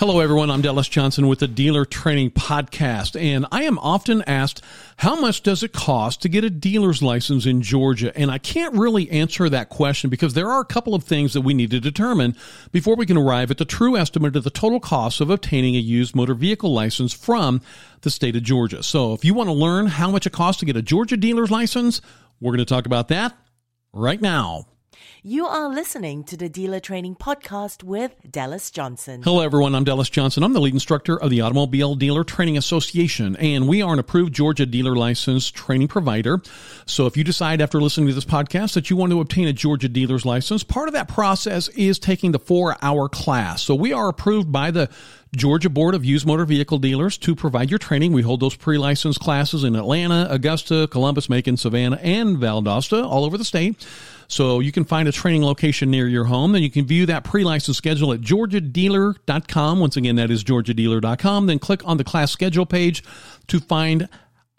Hello, 0.00 0.20
everyone. 0.20 0.50
I'm 0.50 0.62
Dallas 0.62 0.88
Johnson 0.88 1.28
with 1.28 1.40
the 1.40 1.46
Dealer 1.46 1.84
Training 1.84 2.30
Podcast, 2.30 3.20
and 3.20 3.44
I 3.52 3.64
am 3.64 3.78
often 3.78 4.22
asked, 4.22 4.62
how 4.96 5.20
much 5.20 5.42
does 5.42 5.62
it 5.62 5.74
cost 5.74 6.22
to 6.22 6.30
get 6.30 6.42
a 6.42 6.48
dealer's 6.48 7.02
license 7.02 7.44
in 7.44 7.60
Georgia? 7.60 8.10
And 8.16 8.30
I 8.30 8.38
can't 8.38 8.74
really 8.74 9.10
answer 9.10 9.50
that 9.50 9.68
question 9.68 10.08
because 10.08 10.32
there 10.32 10.50
are 10.50 10.62
a 10.62 10.64
couple 10.64 10.94
of 10.94 11.04
things 11.04 11.34
that 11.34 11.42
we 11.42 11.52
need 11.52 11.70
to 11.72 11.80
determine 11.80 12.34
before 12.72 12.96
we 12.96 13.04
can 13.04 13.18
arrive 13.18 13.50
at 13.50 13.58
the 13.58 13.66
true 13.66 13.94
estimate 13.94 14.36
of 14.36 14.44
the 14.44 14.48
total 14.48 14.80
cost 14.80 15.20
of 15.20 15.28
obtaining 15.28 15.76
a 15.76 15.80
used 15.80 16.16
motor 16.16 16.32
vehicle 16.32 16.72
license 16.72 17.12
from 17.12 17.60
the 18.00 18.10
state 18.10 18.36
of 18.36 18.42
Georgia. 18.42 18.82
So 18.82 19.12
if 19.12 19.22
you 19.22 19.34
want 19.34 19.48
to 19.48 19.52
learn 19.52 19.84
how 19.84 20.10
much 20.10 20.26
it 20.26 20.32
costs 20.32 20.60
to 20.60 20.64
get 20.64 20.78
a 20.78 20.82
Georgia 20.82 21.18
dealer's 21.18 21.50
license, 21.50 22.00
we're 22.40 22.52
going 22.52 22.64
to 22.64 22.74
talk 22.74 22.86
about 22.86 23.08
that 23.08 23.36
right 23.92 24.22
now. 24.22 24.64
You 25.22 25.46
are 25.46 25.68
listening 25.68 26.24
to 26.24 26.36
the 26.36 26.48
Dealer 26.48 26.80
Training 26.80 27.16
Podcast 27.16 27.82
with 27.82 28.14
Dallas 28.30 28.70
Johnson. 28.70 29.22
Hello, 29.22 29.42
everyone. 29.42 29.74
I'm 29.74 29.84
Dallas 29.84 30.08
Johnson. 30.08 30.42
I'm 30.42 30.52
the 30.52 30.60
lead 30.60 30.72
instructor 30.72 31.20
of 31.20 31.30
the 31.30 31.42
Automobile 31.42 31.94
Dealer 31.94 32.24
Training 32.24 32.56
Association, 32.56 33.36
and 33.36 33.68
we 33.68 33.82
are 33.82 33.92
an 33.92 33.98
approved 33.98 34.32
Georgia 34.32 34.66
dealer 34.66 34.96
license 34.96 35.50
training 35.50 35.88
provider. 35.88 36.40
So 36.86 37.06
if 37.06 37.16
you 37.16 37.24
decide 37.24 37.60
after 37.60 37.80
listening 37.80 38.08
to 38.08 38.14
this 38.14 38.24
podcast 38.24 38.74
that 38.74 38.88
you 38.88 38.96
want 38.96 39.12
to 39.12 39.20
obtain 39.20 39.46
a 39.46 39.52
Georgia 39.52 39.88
dealer's 39.88 40.24
license, 40.24 40.64
part 40.64 40.88
of 40.88 40.94
that 40.94 41.08
process 41.08 41.68
is 41.68 41.98
taking 41.98 42.32
the 42.32 42.38
four 42.38 42.76
hour 42.80 43.08
class. 43.08 43.62
So 43.62 43.74
we 43.74 43.92
are 43.92 44.08
approved 44.08 44.50
by 44.50 44.70
the 44.70 44.88
Georgia 45.36 45.70
Board 45.70 45.94
of 45.94 46.04
Used 46.04 46.26
Motor 46.26 46.44
Vehicle 46.44 46.78
Dealers 46.78 47.16
to 47.18 47.36
provide 47.36 47.70
your 47.70 47.78
training. 47.78 48.12
We 48.12 48.22
hold 48.22 48.40
those 48.40 48.56
pre-licensed 48.56 49.20
classes 49.20 49.62
in 49.62 49.76
Atlanta, 49.76 50.26
Augusta, 50.28 50.88
Columbus, 50.90 51.28
Macon, 51.28 51.56
Savannah, 51.56 52.00
and 52.02 52.38
Valdosta, 52.38 53.04
all 53.04 53.24
over 53.24 53.38
the 53.38 53.44
state. 53.44 53.86
So 54.30 54.60
you 54.60 54.70
can 54.70 54.84
find 54.84 55.08
a 55.08 55.12
training 55.12 55.44
location 55.44 55.90
near 55.90 56.06
your 56.06 56.24
home. 56.24 56.52
Then 56.52 56.62
you 56.62 56.70
can 56.70 56.86
view 56.86 57.04
that 57.06 57.24
pre-license 57.24 57.76
schedule 57.76 58.12
at 58.12 58.20
georgiadealer.com. 58.20 59.80
Once 59.80 59.96
again, 59.96 60.16
that 60.16 60.30
is 60.30 60.44
georgiadealer.com. 60.44 61.46
Then 61.46 61.58
click 61.58 61.84
on 61.84 61.96
the 61.96 62.04
class 62.04 62.30
schedule 62.30 62.64
page 62.64 63.02
to 63.48 63.58
find 63.58 64.08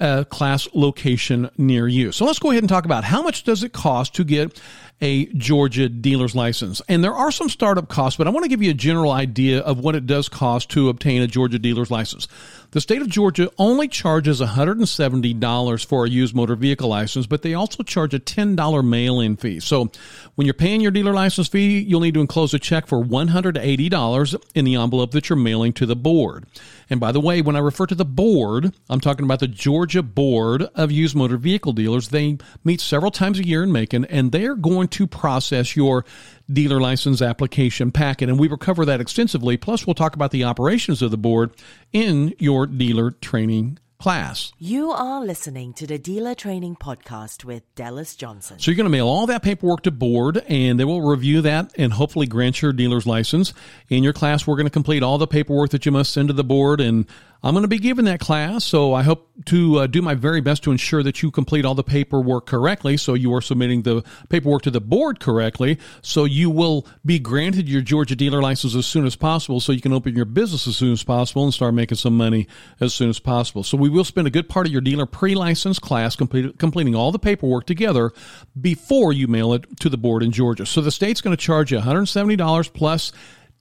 a 0.02 0.26
class 0.26 0.68
location 0.74 1.50
near 1.58 1.88
you. 1.88 2.12
So 2.12 2.26
let's 2.26 2.40
go 2.40 2.52
ahead 2.52 2.64
and 2.64 2.70
talk 2.70 2.86
about 2.86 3.06
how 3.06 3.22
much 3.22 3.44
does 3.44 3.64
it 3.64 3.72
cost 3.72 4.14
to 4.16 4.26
get 4.26 4.60
a 5.02 5.26
Georgia 5.28 5.90
dealer's 5.90 6.36
license. 6.36 6.82
And 6.88 7.04
there 7.04 7.14
are 7.14 7.32
some 7.32 7.50
startup 7.50 7.90
costs, 7.90 8.18
but 8.18 8.28
I 8.28 8.30
want 8.30 8.44
to 8.44 8.50
give 8.50 8.62
you 8.62 8.72
a 8.72 8.76
general 8.76 9.12
idea 9.12 9.60
of 9.62 9.80
what 9.80 9.96
it 9.96 10.06
does 10.06 10.30
cost 10.30 10.70
to 10.72 10.90
obtain 10.90 11.22
a 11.22 11.28
Georgia 11.28 11.60
dealer's 11.60 11.90
license. 11.90 12.28
The 12.72 12.80
state 12.80 13.02
of 13.02 13.10
Georgia 13.10 13.52
only 13.58 13.90
charges 13.90 14.40
$170 14.40 15.86
for 15.86 16.06
a 16.06 16.10
used 16.10 16.34
motor 16.34 16.56
vehicle 16.56 16.88
license, 16.88 17.28
but 17.28 17.42
they 17.42 17.54
also 17.54 17.84
charge 17.84 18.14
a 18.14 18.20
$10 18.20 18.88
mail 18.88 19.20
in 19.20 19.36
fee. 19.36 19.60
So 19.60 19.92
when 20.36 20.46
you're 20.46 20.54
paying 20.54 20.80
your 20.80 20.92
dealer 20.92 21.14
license 21.14 21.50
fee, 21.50 21.80
you'll 21.80 22.00
need 22.00 22.14
to 22.14 22.22
enclose 22.22 22.54
a 22.54 22.60
check 22.60 22.88
for 22.88 23.04
$180 23.04 24.44
in 24.56 24.66
the 24.66 24.76
envelope 24.76 25.12
that 25.12 25.30
you're 25.30 25.38
mailing 25.38 25.74
to 25.74 25.86
the 25.86 25.96
board. 25.98 26.46
And 26.90 27.00
by 27.00 27.12
the 27.12 27.20
way, 27.20 27.42
when 27.42 27.56
I 27.56 27.60
refer 27.60 27.88
to 27.88 27.96
the 27.96 28.06
board, 28.06 28.76
I'm 28.90 29.00
talking 29.00 29.26
about 29.26 29.40
the 29.40 29.48
Georgia 29.48 30.04
Board 30.04 30.64
of 30.76 30.92
Used 30.92 31.16
Motor 31.16 31.38
Vehicle 31.38 31.74
Dealers. 31.74 32.10
They 32.10 32.38
meet 32.64 32.82
several 32.82 33.12
times 33.12 33.40
a 33.40 33.46
year 33.46 33.64
in 33.64 33.72
Macon, 33.72 34.06
and 34.06 34.32
they're 34.32 34.56
going 34.56 34.90
to 34.92 35.08
process 35.08 35.76
your 35.76 36.06
dealer 36.52 36.80
license 36.80 37.22
application 37.22 37.92
packet. 37.92 38.30
And 38.30 38.40
we 38.40 38.48
will 38.48 38.58
cover 38.58 38.86
that 38.86 39.02
extensively. 39.02 39.58
Plus, 39.58 39.86
we'll 39.86 39.94
talk 39.94 40.16
about 40.16 40.32
the 40.32 40.44
operations 40.44 41.02
of 41.02 41.12
the 41.12 41.18
board 41.18 41.52
in 41.92 42.34
your 42.40 42.68
dealer 42.68 43.12
training 43.12 43.80
class. 44.02 44.52
You 44.58 44.90
are 44.90 45.24
listening 45.24 45.74
to 45.74 45.86
the 45.86 46.00
Dealer 46.00 46.34
Training 46.34 46.76
Podcast 46.76 47.46
with 47.46 47.64
Dallas 47.76 48.16
Johnson. 48.16 48.58
So 48.58 48.72
you're 48.72 48.76
going 48.76 48.86
to 48.86 48.90
mail 48.90 49.08
all 49.08 49.28
that 49.28 49.44
paperwork 49.44 49.84
to 49.84 49.92
board 49.92 50.44
and 50.48 50.80
they 50.80 50.86
will 50.86 51.04
review 51.04 51.42
that 51.42 51.72
and 51.78 51.94
hopefully 51.94 52.26
grant 52.26 52.64
your 52.64 52.74
dealer's 52.74 53.06
license. 53.06 53.54
In 53.90 54.04
your 54.04 54.12
class, 54.12 54.48
we're 54.48 54.56
going 54.56 54.66
to 54.66 54.72
complete 54.72 55.04
all 55.04 55.20
the 55.20 55.28
paperwork 55.28 55.70
that 55.70 55.86
you 55.86 55.92
must 55.92 56.14
send 56.14 56.30
to 56.30 56.34
the 56.34 56.44
board 56.44 56.82
and 56.82 57.06
I'm 57.44 57.56
going 57.56 57.64
to 57.64 57.68
be 57.68 57.80
giving 57.80 58.06
that 58.06 58.20
class, 58.20 58.64
so 58.64 58.94
I 58.94 59.02
hope 59.02 59.32
to 59.46 59.80
uh, 59.80 59.88
do 59.88 60.04
my 60.04 60.14
very 60.14 60.42
best 60.42 60.64
to 60.64 60.72
ensure 60.72 61.02
that 61.02 61.24
you 61.24 61.32
complete 61.32 61.66
all 61.66 61.74
the 61.74 61.84
paperwork 61.84 62.46
correctly. 62.46 62.98
So 62.98 63.16
you 63.16 63.34
are 63.34 63.42
submitting 63.42 63.82
the 63.82 64.04
paperwork 64.30 64.62
to 64.64 64.72
the 64.72 64.80
board 64.80 65.20
correctly. 65.20 65.80
So 66.04 66.26
you 66.26 66.52
will 66.52 66.86
be 67.04 67.18
granted 67.18 67.68
your 67.68 67.82
Georgia 67.82 68.16
dealer 68.16 68.44
license 68.44 68.76
as 68.76 68.86
soon 68.86 69.08
as 69.08 69.16
possible, 69.16 69.60
so 69.60 69.72
you 69.72 69.82
can 69.82 69.92
open 69.92 70.16
your 70.16 70.26
business 70.26 70.68
as 70.68 70.78
soon 70.78 70.94
as 70.94 71.04
possible 71.04 71.44
and 71.44 71.52
start 71.52 71.74
making 71.74 71.98
some 71.98 72.16
money 72.16 72.48
as 72.80 72.94
soon 72.94 73.10
as 73.10 73.20
possible. 73.20 73.64
So 73.64 73.76
we 73.76 73.90
will 73.90 74.04
spend 74.04 74.28
a 74.28 74.32
good 74.32 74.48
part 74.48 74.68
of 74.68 74.72
your 74.72 74.82
dealer 74.82 75.08
pre-license 75.08 75.80
class 75.80 76.16
complete, 76.16 76.60
completing 76.60 76.94
all 76.94 77.12
the 77.12 77.18
paperwork 77.18 77.66
together 77.66 78.12
before 78.60 79.14
you 79.14 79.28
mail 79.28 79.54
it 79.54 79.66
to 79.80 79.90
the 79.90 79.98
board 79.98 80.22
in 80.22 80.32
Georgia. 80.32 80.68
So 80.68 80.80
the 80.80 80.92
state's 80.92 81.22
going 81.22 81.36
to 81.36 81.42
charge 81.42 81.72
you 81.72 81.80
$170 81.80 82.72
plus 82.72 83.12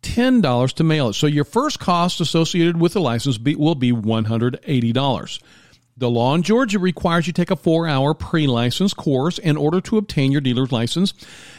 $10 0.03 0.73
to 0.75 0.85
mail 0.85 1.09
it. 1.09 1.15
So 1.15 1.27
your 1.27 1.45
first 1.45 1.79
cost 1.79 2.21
associated 2.21 2.81
with 2.81 2.95
the 2.95 3.01
license 3.01 3.39
be, 3.39 3.55
will 3.55 3.75
be 3.75 3.93
$180. 3.93 5.41
The 5.97 6.11
law 6.11 6.35
in 6.35 6.43
Georgia 6.43 6.79
requires 6.79 7.27
you 7.27 7.33
take 7.35 7.51
a 7.51 7.57
four 7.57 7.87
hour 7.87 8.15
pre 8.15 8.47
license 8.47 8.95
course 8.95 9.39
in 9.39 9.59
order 9.59 9.83
to 9.83 9.99
obtain 9.99 10.33
your 10.33 10.41
dealer's 10.41 10.73
license. 10.73 11.13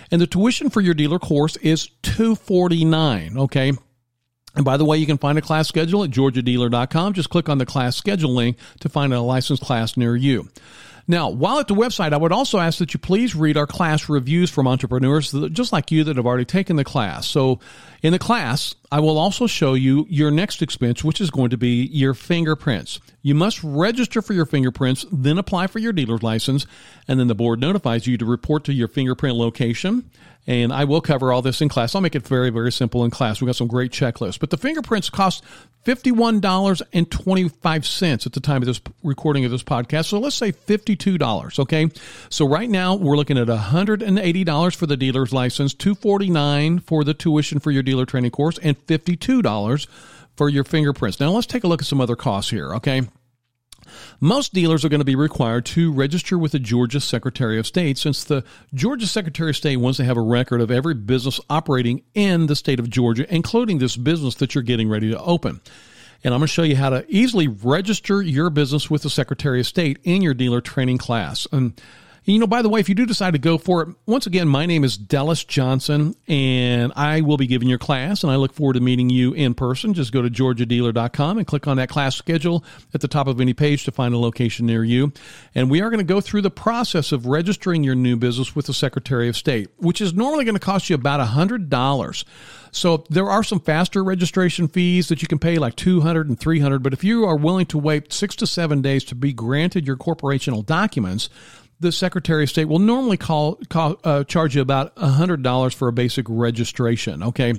And 0.10 0.20
the 0.20 0.28
tuition 0.28 0.72
for 0.72 0.82
your 0.82 0.96
dealer 0.96 1.20
course 1.20 1.58
is 1.58 1.90
249. 2.02 3.38
Okay. 3.38 3.74
And 4.56 4.66
by 4.66 4.78
the 4.78 4.86
way, 4.86 4.98
you 4.98 5.06
can 5.06 5.20
find 5.20 5.38
a 5.38 5.42
class 5.42 5.68
schedule 5.68 6.04
at 6.04 6.10
georgiadealer.com. 6.10 7.14
Just 7.14 7.30
click 7.30 7.50
on 7.50 7.60
the 7.60 7.66
class 7.66 7.96
schedule 7.96 8.32
link 8.32 8.58
to 8.80 8.90
find 8.90 9.14
a 9.14 9.22
licensed 9.22 9.64
class 9.64 9.96
near 9.96 10.16
you. 10.16 10.50
Now, 11.12 11.30
while 11.30 11.60
at 11.60 11.68
the 11.68 11.76
website, 11.76 12.14
I 12.14 12.18
would 12.18 12.32
also 12.32 12.58
ask 12.58 12.80
that 12.80 12.94
you 12.94 12.98
please 12.98 13.36
read 13.36 13.58
our 13.58 13.68
class 13.68 14.08
reviews 14.08 14.50
from 14.50 14.66
entrepreneurs 14.66 15.34
just 15.52 15.74
like 15.74 15.92
you 15.92 16.06
that 16.06 16.16
have 16.16 16.26
already 16.26 16.46
taken 16.46 16.78
the 16.78 16.86
class. 16.86 17.28
So, 17.28 17.60
in 18.02 18.14
the 18.14 18.18
class, 18.18 18.76
I 18.94 19.02
will 19.02 19.18
also 19.18 19.46
show 19.46 19.74
you 19.74 20.06
your 20.10 20.32
next 20.32 20.62
expense, 20.62 21.04
which 21.04 21.20
is 21.20 21.30
going 21.30 21.50
to 21.50 21.58
be 21.58 21.84
your 21.92 22.14
fingerprints. 22.14 23.02
You 23.24 23.36
must 23.36 23.62
register 23.62 24.22
for 24.22 24.32
your 24.32 24.46
fingerprints, 24.46 25.06
then 25.12 25.38
apply 25.38 25.68
for 25.68 25.80
your 25.80 25.92
dealer's 25.92 26.24
license, 26.24 26.66
and 27.10 27.20
then 27.20 27.28
the 27.28 27.36
board 27.36 27.60
notifies 27.60 28.08
you 28.08 28.16
to 28.18 28.24
report 28.24 28.64
to 28.64 28.74
your 28.74 28.88
fingerprint 28.88 29.36
location 29.36 30.10
and 30.48 30.74
I 30.74 30.86
will 30.86 31.02
cover 31.02 31.32
all 31.32 31.42
this 31.42 31.62
in 31.62 31.70
class. 31.70 31.94
I'll 31.94 32.02
make 32.02 32.16
it 32.16 32.28
very, 32.28 32.50
very 32.50 32.72
simple 32.72 33.06
in 33.06 33.12
class. 33.12 33.40
We've 33.40 33.48
got 33.48 33.56
some 33.56 33.68
great 33.68 33.92
checklists. 33.92 34.40
But 34.40 34.50
the 34.50 34.58
fingerprints 34.58 35.10
cost 35.10 35.44
$51.25 35.86 38.26
at 38.26 38.34
the 38.34 38.40
time 38.40 38.62
of 38.62 38.66
this 38.66 38.82
recording 39.04 39.46
of 39.46 39.52
this 39.52 39.64
podcast. 39.64 40.06
So 40.06 40.20
let's 40.20 40.36
say 40.36 40.52
$52, 40.52 41.60
okay? 41.60 41.90
So 42.30 42.48
right 42.48 42.70
now 42.70 42.96
we're 42.96 43.18
looking 43.18 43.38
at 43.38 43.48
$180 43.48 44.76
for 44.76 44.88
the 44.88 44.98
dealer's 44.98 45.32
license, 45.32 45.74
$249 45.76 46.84
for 46.84 47.04
the 47.04 47.14
tuition 47.14 47.60
for 47.60 47.72
your 47.72 47.84
dealer 47.84 48.06
training 48.06 48.32
course, 48.32 48.58
and 48.60 48.78
$52 48.88 49.88
for 50.36 50.50
your 50.50 50.64
fingerprints. 50.64 51.20
Now 51.20 51.30
let's 51.30 51.48
take 51.48 51.64
a 51.64 51.68
look 51.68 51.82
at 51.82 51.88
some 51.88 52.02
other 52.02 52.16
costs 52.16 52.50
here, 52.50 52.74
okay? 52.76 53.04
Most 54.20 54.54
dealers 54.54 54.86
are 54.86 54.90
going 54.90 55.00
to 55.00 55.06
be 55.06 55.16
required 55.16 55.66
to 55.68 55.92
register 55.92 56.38
with 56.38 56.52
the 56.52 56.60
Georgia 56.60 57.00
Secretary 57.00 57.60
of 57.60 57.68
State 57.68 57.98
since 57.98 58.24
the 58.24 58.44
Georgia 58.74 59.08
Secretary 59.08 59.50
of 59.50 59.58
State 59.58 59.78
wants 59.78 59.98
to 59.98 60.04
have 60.04 60.18
a 60.18 60.22
record 60.22 60.62
of 60.62 60.72
every 60.72 60.94
business 60.94 61.40
operating 61.50 62.04
in 62.14 62.48
the 62.48 62.56
state 62.56 62.80
of 62.80 62.90
Georgia, 62.90 63.26
including 63.34 63.80
this 63.80 63.96
business 63.96 64.36
that 64.36 64.56
you're 64.56 64.64
getting 64.64 64.90
ready 64.90 65.10
to 65.12 65.20
open. 65.20 65.62
And 66.24 66.34
I'm 66.34 66.40
going 66.40 66.48
to 66.48 66.54
show 66.54 66.64
you 66.64 66.76
how 66.76 66.90
to 66.90 67.06
easily 67.10 67.48
register 67.48 68.22
your 68.22 68.50
business 68.50 68.90
with 68.90 69.02
the 69.02 69.10
Secretary 69.10 69.60
of 69.60 69.68
State 69.68 70.00
in 70.04 70.22
your 70.22 70.36
dealer 70.36 70.62
training 70.62 71.00
class. 71.00 71.48
And 71.52 71.82
you 72.24 72.38
know, 72.38 72.48
by 72.48 72.62
the 72.62 72.70
way, 72.70 72.80
if 72.80 72.88
you 72.88 72.94
do 72.94 73.06
decide 73.06 73.34
to 73.34 73.40
go 73.40 73.58
for 73.58 73.82
it, 73.82 73.96
once 74.06 74.28
again, 74.28 74.48
my 74.48 74.68
name 74.68 74.84
is 74.84 74.96
Dallas 74.96 75.44
Johnson, 75.44 76.16
and 76.28 76.94
I 76.96 77.22
will 77.22 77.38
be 77.38 77.48
giving 77.48 77.68
your 77.68 77.80
class, 77.80 78.24
and 78.24 78.32
I 78.32 78.36
look 78.36 78.54
forward 78.54 78.74
to 78.74 78.80
meeting 78.80 79.10
you 79.10 79.34
in 79.34 79.56
person. 79.56 79.96
Just 79.96 80.12
go 80.12 80.22
to 80.22 80.30
georgiadealer.com 80.30 81.40
and 81.40 81.48
click 81.48 81.68
on 81.68 81.78
that 81.78 81.90
class 81.90 82.16
schedule 82.16 82.64
at 82.94 83.02
the 83.02 83.08
top 83.08 83.26
of 83.28 83.42
any 83.42 83.54
page 83.54 83.86
to 83.86 83.92
find 83.92 84.14
a 84.14 84.20
location 84.20 84.68
near 84.68 84.84
you. 84.84 85.12
And 85.56 85.72
we 85.72 85.82
are 85.82 85.90
going 85.90 85.98
to 85.98 86.04
go 86.04 86.22
through 86.22 86.44
the 86.44 86.52
process 86.52 87.12
of 87.12 87.26
registering 87.26 87.84
your 87.84 87.96
new 87.96 88.16
business 88.16 88.56
with 88.56 88.68
the 88.68 88.74
Secretary 88.74 89.28
of 89.28 89.36
State, 89.36 89.70
which 89.78 90.00
is 90.00 90.14
normally 90.14 90.46
going 90.46 90.56
to 90.56 90.60
cost 90.60 90.92
you 90.92 90.96
about 90.96 91.28
$100. 91.28 92.24
So 92.72 93.04
there 93.10 93.30
are 93.30 93.44
some 93.44 93.60
faster 93.60 94.04
registration 94.04 94.68
fees 94.68 95.10
that 95.10 95.22
you 95.22 95.28
can 95.28 95.40
pay 95.40 95.58
like 95.58 95.76
200 95.76 96.30
and 96.30 96.40
300, 96.40 96.82
but 96.82 96.94
if 96.94 97.04
you 97.04 97.26
are 97.26 97.36
willing 97.36 97.66
to 97.68 97.78
wait 97.78 98.14
6 98.14 98.36
to 98.38 98.48
7 98.48 98.82
days 98.82 99.04
to 99.06 99.16
be 99.16 99.34
granted 99.34 99.86
your 99.86 99.98
corporational 99.98 100.66
documents, 100.66 101.30
the 101.82 101.92
Secretary 101.92 102.44
of 102.44 102.50
State 102.50 102.66
will 102.66 102.80
normally 102.80 103.18
call, 103.18 103.56
call 103.70 104.00
uh, 104.04 104.24
charge 104.24 104.56
you 104.56 104.62
about 104.62 104.96
$100 104.96 105.74
for 105.74 105.88
a 105.88 105.94
basic 105.94 106.26
registration. 106.30 107.24
Okay. 107.24 107.56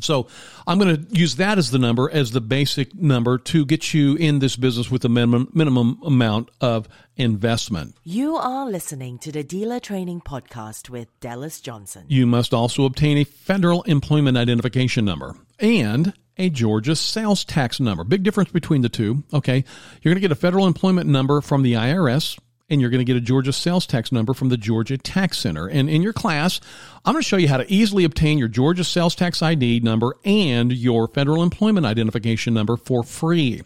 So 0.00 0.26
I'm 0.66 0.78
going 0.78 0.96
to 0.96 1.14
use 1.16 1.36
that 1.36 1.58
as 1.58 1.70
the 1.70 1.78
number, 1.78 2.10
as 2.10 2.30
the 2.30 2.40
basic 2.40 2.94
number 2.94 3.36
to 3.36 3.66
get 3.66 3.92
you 3.92 4.14
in 4.16 4.38
this 4.38 4.56
business 4.56 4.90
with 4.90 5.04
a 5.04 5.08
minimum, 5.08 5.50
minimum 5.52 5.98
amount 6.02 6.50
of 6.62 6.88
investment. 7.16 7.94
You 8.02 8.36
are 8.36 8.70
listening 8.70 9.18
to 9.18 9.32
the 9.32 9.44
Dealer 9.44 9.80
Training 9.80 10.22
Podcast 10.22 10.88
with 10.88 11.08
Dallas 11.20 11.60
Johnson. 11.60 12.06
You 12.08 12.26
must 12.26 12.54
also 12.54 12.84
obtain 12.86 13.18
a 13.18 13.24
federal 13.24 13.82
employment 13.82 14.38
identification 14.38 15.04
number 15.04 15.36
and 15.58 16.14
a 16.38 16.48
Georgia 16.48 16.96
sales 16.96 17.44
tax 17.44 17.78
number. 17.78 18.02
Big 18.02 18.22
difference 18.22 18.50
between 18.50 18.80
the 18.80 18.88
two. 18.88 19.24
Okay. 19.34 19.62
You're 20.00 20.14
going 20.14 20.22
to 20.22 20.26
get 20.26 20.32
a 20.32 20.36
federal 20.36 20.66
employment 20.66 21.10
number 21.10 21.42
from 21.42 21.62
the 21.62 21.74
IRS 21.74 22.38
and 22.72 22.80
you're 22.80 22.90
going 22.90 23.04
to 23.04 23.04
get 23.04 23.16
a 23.16 23.20
Georgia 23.20 23.52
sales 23.52 23.86
tax 23.86 24.10
number 24.10 24.32
from 24.32 24.48
the 24.48 24.56
Georgia 24.56 24.96
Tax 24.96 25.38
Center. 25.38 25.68
And 25.68 25.90
in 25.90 26.00
your 26.00 26.14
class, 26.14 26.58
I'm 27.04 27.12
going 27.12 27.22
to 27.22 27.28
show 27.28 27.36
you 27.36 27.48
how 27.48 27.58
to 27.58 27.70
easily 27.70 28.04
obtain 28.04 28.38
your 28.38 28.48
Georgia 28.48 28.82
sales 28.82 29.14
tax 29.14 29.42
ID 29.42 29.80
number 29.80 30.16
and 30.24 30.72
your 30.72 31.06
federal 31.06 31.42
employment 31.42 31.84
identification 31.84 32.54
number 32.54 32.78
for 32.78 33.02
free. 33.02 33.60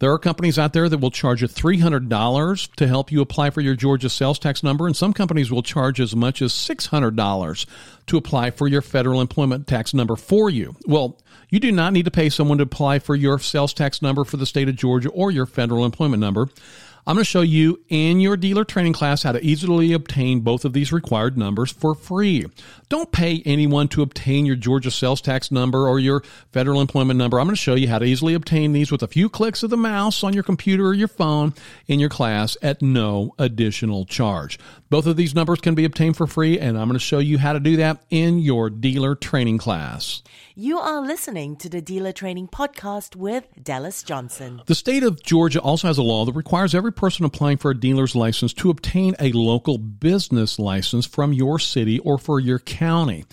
There 0.00 0.10
are 0.10 0.18
companies 0.18 0.58
out 0.58 0.72
there 0.72 0.88
that 0.88 0.98
will 0.98 1.10
charge 1.10 1.42
you 1.42 1.48
$300 1.48 2.74
to 2.76 2.88
help 2.88 3.12
you 3.12 3.20
apply 3.20 3.50
for 3.50 3.60
your 3.60 3.74
Georgia 3.74 4.08
sales 4.08 4.38
tax 4.38 4.62
number, 4.62 4.86
and 4.86 4.96
some 4.96 5.12
companies 5.12 5.52
will 5.52 5.62
charge 5.62 6.00
as 6.00 6.16
much 6.16 6.40
as 6.42 6.52
$600 6.52 7.66
to 8.06 8.16
apply 8.16 8.50
for 8.50 8.66
your 8.66 8.80
federal 8.80 9.20
employment 9.20 9.66
tax 9.66 9.92
number 9.92 10.16
for 10.16 10.48
you. 10.48 10.74
Well, 10.86 11.18
you 11.50 11.60
do 11.60 11.70
not 11.70 11.92
need 11.92 12.06
to 12.06 12.10
pay 12.10 12.30
someone 12.30 12.58
to 12.58 12.64
apply 12.64 13.00
for 13.00 13.14
your 13.14 13.38
sales 13.38 13.74
tax 13.74 14.00
number 14.00 14.24
for 14.24 14.38
the 14.38 14.46
state 14.46 14.70
of 14.70 14.76
Georgia 14.76 15.10
or 15.10 15.30
your 15.30 15.46
federal 15.46 15.84
employment 15.84 16.20
number. 16.20 16.48
I'm 17.06 17.16
going 17.16 17.24
to 17.24 17.30
show 17.30 17.40
you 17.40 17.80
in 17.88 18.20
your 18.20 18.36
dealer 18.36 18.64
training 18.64 18.92
class 18.92 19.22
how 19.22 19.32
to 19.32 19.44
easily 19.44 19.92
obtain 19.92 20.40
both 20.40 20.64
of 20.64 20.74
these 20.74 20.92
required 20.92 21.38
numbers 21.38 21.72
for 21.72 21.94
free. 21.94 22.46
Don't 22.88 23.10
pay 23.10 23.42
anyone 23.46 23.88
to 23.88 24.02
obtain 24.02 24.44
your 24.44 24.56
Georgia 24.56 24.90
sales 24.90 25.20
tax 25.20 25.50
number 25.50 25.88
or 25.88 25.98
your 25.98 26.22
federal 26.52 26.80
employment 26.80 27.18
number. 27.18 27.40
I'm 27.40 27.46
going 27.46 27.56
to 27.56 27.60
show 27.60 27.74
you 27.74 27.88
how 27.88 27.98
to 27.98 28.04
easily 28.04 28.34
obtain 28.34 28.72
these 28.72 28.92
with 28.92 29.02
a 29.02 29.08
few 29.08 29.28
clicks 29.28 29.62
of 29.62 29.70
the 29.70 29.76
mouse 29.76 30.22
on 30.22 30.34
your 30.34 30.42
computer 30.42 30.86
or 30.86 30.94
your 30.94 31.08
phone 31.08 31.54
in 31.86 32.00
your 32.00 32.10
class 32.10 32.56
at 32.62 32.82
no 32.82 33.34
additional 33.38 34.04
charge. 34.04 34.58
Both 34.90 35.06
of 35.06 35.16
these 35.16 35.34
numbers 35.34 35.60
can 35.60 35.74
be 35.74 35.84
obtained 35.84 36.16
for 36.16 36.26
free, 36.26 36.58
and 36.58 36.76
I'm 36.76 36.88
going 36.88 36.98
to 36.98 37.04
show 37.04 37.20
you 37.20 37.38
how 37.38 37.54
to 37.54 37.60
do 37.60 37.76
that 37.76 38.02
in 38.10 38.40
your 38.40 38.68
dealer 38.68 39.14
training 39.14 39.58
class. 39.58 40.22
You 40.56 40.78
are 40.78 41.00
listening 41.00 41.56
to 41.56 41.68
the 41.70 41.80
Dealer 41.80 42.12
Training 42.12 42.48
Podcast 42.48 43.16
with 43.16 43.46
Dallas 43.62 44.02
Johnson. 44.02 44.60
The 44.66 44.74
state 44.74 45.04
of 45.04 45.22
Georgia 45.22 45.60
also 45.60 45.86
has 45.86 45.96
a 45.96 46.02
law 46.02 46.24
that 46.24 46.34
requires 46.34 46.74
every 46.90 46.98
person 46.98 47.24
applying 47.24 47.56
for 47.56 47.70
a 47.70 47.78
dealer's 47.78 48.16
license 48.16 48.52
to 48.52 48.68
obtain 48.68 49.14
a 49.20 49.30
local 49.30 49.78
business 49.78 50.58
license 50.58 51.06
from 51.06 51.32
your 51.32 51.56
city 51.56 52.00
or 52.00 52.18
for 52.18 52.40
your 52.40 52.58
county. 52.58 53.24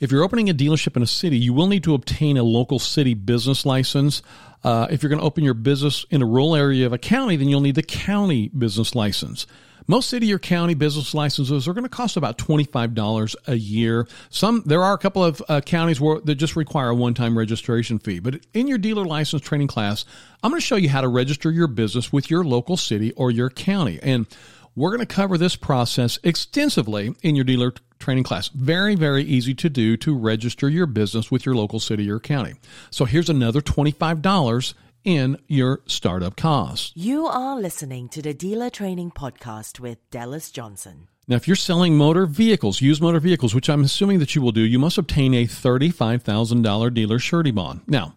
If 0.00 0.10
you're 0.10 0.24
opening 0.24 0.48
a 0.48 0.54
dealership 0.54 0.96
in 0.96 1.02
a 1.02 1.06
city, 1.06 1.36
you 1.36 1.52
will 1.52 1.66
need 1.66 1.84
to 1.84 1.92
obtain 1.92 2.38
a 2.38 2.42
local 2.42 2.78
city 2.78 3.12
business 3.12 3.66
license. 3.66 4.22
Uh, 4.64 4.86
if 4.90 5.02
you're 5.02 5.10
going 5.10 5.20
to 5.20 5.26
open 5.26 5.44
your 5.44 5.52
business 5.52 6.06
in 6.10 6.22
a 6.22 6.26
rural 6.26 6.56
area 6.56 6.86
of 6.86 6.94
a 6.94 6.98
county, 6.98 7.36
then 7.36 7.48
you'll 7.48 7.60
need 7.60 7.74
the 7.74 7.82
county 7.82 8.48
business 8.48 8.94
license. 8.94 9.46
Most 9.86 10.10
city 10.10 10.32
or 10.32 10.38
county 10.38 10.74
business 10.74 11.14
licenses 11.14 11.66
are 11.66 11.72
going 11.72 11.84
to 11.84 11.88
cost 11.88 12.16
about 12.16 12.38
$25 12.38 13.34
a 13.46 13.56
year. 13.56 14.06
Some 14.30 14.62
there 14.66 14.82
are 14.82 14.94
a 14.94 14.98
couple 14.98 15.24
of 15.24 15.42
uh, 15.48 15.60
counties 15.60 16.00
where 16.00 16.20
that 16.20 16.36
just 16.36 16.56
require 16.56 16.90
a 16.90 16.94
one-time 16.94 17.36
registration 17.36 17.98
fee. 17.98 18.18
But 18.18 18.40
in 18.54 18.66
your 18.66 18.78
dealer 18.78 19.04
license 19.04 19.42
training 19.42 19.68
class, 19.68 20.04
I'm 20.42 20.50
going 20.50 20.60
to 20.60 20.66
show 20.66 20.76
you 20.76 20.88
how 20.88 21.00
to 21.00 21.08
register 21.08 21.50
your 21.50 21.66
business 21.66 22.12
with 22.12 22.30
your 22.30 22.44
local 22.44 22.76
city 22.76 23.12
or 23.12 23.30
your 23.30 23.50
county. 23.50 23.98
And 24.02 24.26
we're 24.74 24.90
going 24.90 25.06
to 25.06 25.06
cover 25.06 25.36
this 25.36 25.56
process 25.56 26.18
extensively 26.22 27.14
in 27.22 27.36
your 27.36 27.44
dealer 27.44 27.74
training 27.98 28.24
class. 28.24 28.48
Very, 28.48 28.94
very 28.94 29.22
easy 29.22 29.54
to 29.54 29.68
do 29.68 29.96
to 29.98 30.16
register 30.16 30.68
your 30.68 30.86
business 30.86 31.30
with 31.30 31.44
your 31.44 31.54
local 31.54 31.78
city 31.78 32.10
or 32.10 32.18
county. 32.18 32.54
So 32.90 33.04
here's 33.04 33.28
another 33.28 33.60
$25 33.60 34.74
in 35.04 35.38
your 35.48 35.80
startup 35.86 36.36
costs. 36.36 36.92
You 36.94 37.26
are 37.26 37.58
listening 37.60 38.08
to 38.10 38.22
the 38.22 38.34
Dealer 38.34 38.70
Training 38.70 39.10
Podcast 39.10 39.80
with 39.80 39.98
Dallas 40.10 40.50
Johnson. 40.50 41.08
Now, 41.28 41.36
if 41.36 41.46
you're 41.46 41.56
selling 41.56 41.96
motor 41.96 42.26
vehicles, 42.26 42.80
used 42.80 43.00
motor 43.00 43.20
vehicles, 43.20 43.54
which 43.54 43.70
I'm 43.70 43.84
assuming 43.84 44.18
that 44.18 44.34
you 44.34 44.42
will 44.42 44.52
do, 44.52 44.60
you 44.60 44.78
must 44.78 44.98
obtain 44.98 45.34
a 45.34 45.46
$35,000 45.46 46.94
dealer 46.94 47.18
surety 47.18 47.52
bond. 47.52 47.82
Now, 47.86 48.16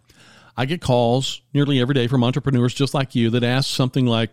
I 0.56 0.64
get 0.66 0.80
calls 0.80 1.42
nearly 1.54 1.80
every 1.80 1.94
day 1.94 2.08
from 2.08 2.24
entrepreneurs 2.24 2.74
just 2.74 2.94
like 2.94 3.14
you 3.14 3.30
that 3.30 3.44
ask 3.44 3.68
something 3.74 4.06
like, 4.06 4.30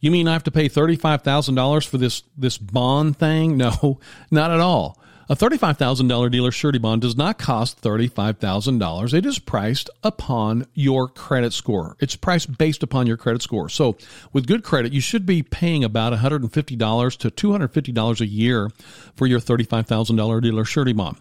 you 0.00 0.10
mean 0.10 0.28
I 0.28 0.32
have 0.32 0.44
to 0.44 0.50
pay 0.50 0.68
$35,000 0.68 1.86
for 1.86 1.98
this, 1.98 2.22
this 2.36 2.58
bond 2.58 3.18
thing? 3.18 3.56
No, 3.66 4.00
not 4.30 4.50
at 4.50 4.60
all. 4.60 4.98
A 5.28 5.34
$35,000 5.34 6.30
dealer 6.30 6.52
surety 6.52 6.78
bond 6.78 7.02
does 7.02 7.16
not 7.16 7.36
cost 7.36 7.82
$35,000. 7.82 9.12
It 9.12 9.26
is 9.26 9.40
priced 9.40 9.90
upon 10.04 10.68
your 10.72 11.08
credit 11.08 11.52
score. 11.52 11.96
It's 11.98 12.14
priced 12.14 12.56
based 12.58 12.84
upon 12.84 13.08
your 13.08 13.16
credit 13.16 13.42
score. 13.42 13.68
So 13.68 13.96
with 14.32 14.46
good 14.46 14.62
credit, 14.62 14.92
you 14.92 15.00
should 15.00 15.26
be 15.26 15.42
paying 15.42 15.82
about 15.82 16.12
$150 16.12 16.48
to 16.52 17.30
$250 17.30 18.20
a 18.20 18.26
year 18.26 18.70
for 19.16 19.26
your 19.26 19.40
$35,000 19.40 20.42
dealer 20.42 20.64
surety 20.64 20.92
bond. 20.92 21.16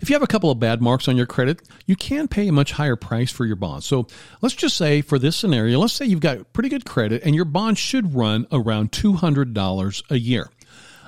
If 0.00 0.10
you 0.10 0.14
have 0.14 0.22
a 0.22 0.26
couple 0.26 0.50
of 0.50 0.60
bad 0.60 0.82
marks 0.82 1.08
on 1.08 1.16
your 1.16 1.24
credit, 1.24 1.62
you 1.86 1.96
can 1.96 2.28
pay 2.28 2.46
a 2.46 2.52
much 2.52 2.72
higher 2.72 2.96
price 2.96 3.30
for 3.30 3.46
your 3.46 3.56
bond. 3.56 3.84
So 3.84 4.06
let's 4.42 4.54
just 4.54 4.76
say 4.76 5.00
for 5.00 5.18
this 5.18 5.34
scenario, 5.34 5.78
let's 5.78 5.94
say 5.94 6.04
you've 6.04 6.20
got 6.20 6.52
pretty 6.52 6.68
good 6.68 6.84
credit 6.84 7.22
and 7.24 7.34
your 7.34 7.46
bond 7.46 7.78
should 7.78 8.14
run 8.14 8.46
around 8.52 8.92
$200 8.92 10.02
a 10.10 10.18
year. 10.18 10.50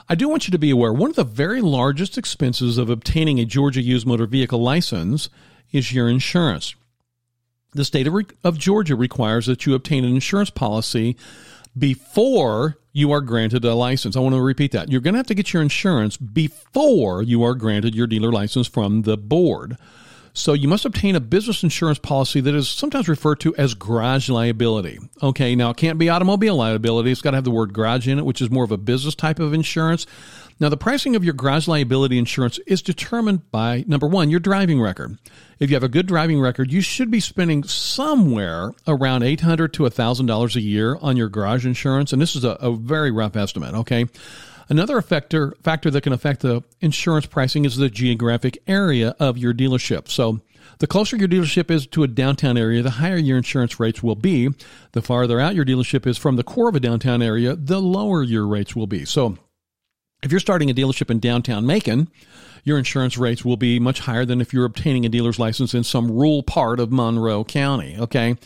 I 0.09 0.15
do 0.15 0.29
want 0.29 0.47
you 0.47 0.53
to 0.53 0.59
be 0.59 0.71
aware 0.71 0.93
one 0.93 1.11
of 1.11 1.17
the 1.17 1.25
very 1.25 1.61
largest 1.61 2.19
expenses 2.19 2.77
of 2.77 2.91
obtaining 2.91 3.39
a 3.41 3.45
Georgia 3.45 3.81
used 3.81 4.07
motor 4.07 4.27
vehicle 4.27 4.61
license 4.61 5.31
is 5.73 5.93
your 5.93 6.09
insurance. 6.09 6.75
The 7.73 7.85
state 7.85 8.07
of, 8.07 8.15
of 8.45 8.59
Georgia 8.59 8.97
requires 8.97 9.47
that 9.47 9.67
you 9.67 9.75
obtain 9.75 10.05
an 10.05 10.15
insurance 10.15 10.51
policy 10.51 11.17
before 11.77 12.79
you 12.93 13.11
are 13.11 13.21
granted 13.21 13.65
a 13.65 13.75
license. 13.75 14.15
I 14.15 14.21
want 14.21 14.35
to 14.35 14.41
repeat 14.41 14.73
that. 14.73 14.91
You're 14.91 15.01
going 15.01 15.15
to 15.15 15.19
have 15.19 15.27
to 15.27 15.35
get 15.35 15.53
your 15.53 15.63
insurance 15.63 16.17
before 16.17 17.23
you 17.23 17.43
are 17.43 17.55
granted 17.55 17.95
your 17.95 18.07
dealer 18.07 18.31
license 18.31 18.69
from 18.69 19.03
the 19.03 19.17
board. 19.17 19.77
So 20.37 20.53
you 20.53 20.67
must 20.67 20.85
obtain 20.85 21.15
a 21.15 21.21
business 21.21 21.63
insurance 21.63 22.01
policy 22.01 22.41
that 22.41 22.57
is 22.57 22.69
sometimes 22.69 23.09
referred 23.09 23.39
to 23.41 23.55
as 23.55 23.75
garage 23.75 24.29
liability. 24.29 24.99
Okay, 25.23 25.55
now 25.55 25.71
it 25.71 25.77
can't 25.77 25.97
be 25.97 26.09
automobile 26.09 26.57
liability. 26.57 27.13
It's 27.13 27.23
got 27.23 27.31
to 27.31 27.37
have 27.37 27.45
the 27.45 27.53
word 27.53 27.73
garage 27.73 28.09
in 28.09 28.19
it, 28.19 28.25
which 28.25 28.43
is 28.43 28.51
more 28.51 28.65
of 28.65 28.73
a 28.73 28.77
business 28.77 29.15
type 29.15 29.39
of 29.39 29.55
insurance. 29.55 30.07
Now, 30.59 30.69
the 30.69 30.77
pricing 30.77 31.15
of 31.15 31.25
your 31.25 31.35
garage 31.35 31.69
liability 31.69 32.19
insurance 32.19 32.59
is 32.67 32.83
determined 32.83 33.49
by 33.53 33.85
number 33.87 34.09
one, 34.09 34.29
your 34.29 34.41
driving 34.41 34.81
record. 34.81 35.19
If 35.61 35.71
you 35.71 35.77
have 35.77 35.85
a 35.85 35.89
good 35.89 36.07
driving 36.07 36.41
record, 36.41 36.73
you 36.73 36.81
should 36.81 37.13
be 37.13 37.21
spending 37.21 37.63
somewhere 37.63 38.73
around 38.89 39.23
800 39.23 39.73
to 39.75 39.85
$1,000 39.85 40.57
a 40.57 40.61
year 40.61 40.99
on 41.01 41.17
your 41.17 41.29
garage 41.29 41.65
insurance. 41.65 42.13
And 42.13 42.21
this 42.21 42.35
is 42.35 42.43
a, 42.43 42.51
a 42.61 42.75
very 42.75 43.13
rough 43.13 43.37
estimate, 43.37 43.75
okay? 43.75 44.07
Another 44.69 45.01
factor 45.03 45.55
factor 45.63 45.91
that 45.91 46.01
can 46.01 46.13
affect 46.13 46.41
the 46.41 46.63
insurance 46.81 47.27
pricing 47.27 47.65
is 47.65 47.77
the 47.77 47.91
geographic 47.91 48.59
area 48.67 49.15
of 49.21 49.37
your 49.37 49.53
dealership. 49.53 50.09
So 50.09 50.41
the 50.79 50.87
closer 50.87 51.17
your 51.17 51.29
dealership 51.29 51.71
is 51.71 51.87
to 51.89 52.03
a 52.03 52.09
downtown 52.09 52.57
area, 52.57 52.83
the 52.83 52.91
higher 52.91 53.17
your 53.17 53.37
insurance 53.37 53.79
rates 53.79 54.03
will 54.03 54.15
be. 54.15 54.49
The 54.93 55.03
farther 55.03 55.39
out 55.39 55.55
your 55.55 55.65
dealership 55.65 56.07
is 56.07 56.19
from 56.19 56.37
the 56.37 56.45
core 56.45 56.69
of 56.69 56.75
a 56.75 56.81
downtown 56.81 57.23
area, 57.23 57.55
the 57.57 57.81
lower 57.81 58.23
your 58.23 58.47
rates 58.47 58.75
will 58.75 58.87
be. 58.87 59.05
So 59.05 59.37
if 60.23 60.31
you're 60.31 60.41
starting 60.41 60.71
a 60.71 60.75
dealership 60.75 61.11
in 61.11 61.21
downtown 61.21 61.67
Macon, 61.67 62.09
your 62.65 62.79
insurance 62.79 63.19
rates 63.19 63.45
will 63.45 63.59
be 63.59 63.79
much 63.79 64.01
higher 64.01 64.25
than 64.25 64.41
if 64.41 64.55
you're 64.55 64.65
obtaining 64.65 65.05
a 65.05 65.11
dealer's 65.11 65.39
license 65.39 65.75
in 65.75 65.85
some 65.85 66.11
rural 66.11 66.43
part 66.43 66.81
of 66.81 66.91
Monroe 66.91 67.45
County. 67.45 67.97
Okay. 67.99 68.37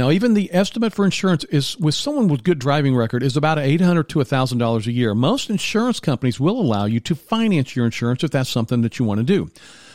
Now, 0.00 0.10
even 0.10 0.32
the 0.32 0.48
estimate 0.50 0.94
for 0.94 1.04
insurance 1.04 1.44
is 1.44 1.76
with 1.76 1.94
someone 1.94 2.28
with 2.28 2.42
good 2.42 2.58
driving 2.58 2.96
record 2.96 3.22
is 3.22 3.36
about 3.36 3.58
$800 3.58 4.08
to 4.08 4.20
$1,000 4.20 4.86
a 4.86 4.92
year. 4.92 5.14
Most 5.14 5.50
insurance 5.50 6.00
companies 6.00 6.40
will 6.40 6.58
allow 6.58 6.86
you 6.86 7.00
to 7.00 7.14
finance 7.14 7.76
your 7.76 7.84
insurance 7.84 8.24
if 8.24 8.30
that's 8.30 8.48
something 8.48 8.80
that 8.80 8.98
you 8.98 9.04
want 9.04 9.18
to 9.18 9.24
do. 9.24 9.50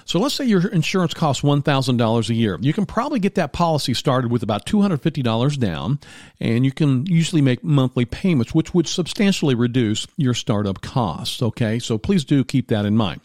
So 0.06 0.20
let's 0.20 0.36
say 0.36 0.46
your 0.46 0.68
insurance 0.68 1.16
costs 1.16 1.42
$1,000 1.42 2.30
a 2.30 2.34
year. 2.36 2.60
You 2.62 2.72
can 2.72 2.86
probably 2.86 3.18
get 3.18 3.34
that 3.34 3.52
policy 3.52 3.96
started 3.96 4.32
with 4.32 4.44
about 4.44 4.68
$250 4.68 5.58
down, 5.58 5.98
and 6.40 6.64
you 6.64 6.72
can 6.72 7.08
usually 7.08 7.42
make 7.42 7.64
monthly 7.64 8.06
payments, 8.06 8.54
which 8.54 8.76
would 8.76 8.88
substantially 8.88 9.56
reduce 9.56 10.06
your 10.18 10.36
startup 10.36 10.82
costs. 10.82 11.42
Okay, 11.42 11.80
so 11.80 11.98
please 11.98 12.24
do 12.24 12.44
keep 12.44 12.68
that 12.68 12.86
in 12.86 12.96
mind. 12.96 13.22